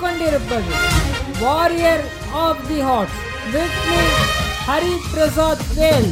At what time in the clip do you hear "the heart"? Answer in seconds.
2.68-3.14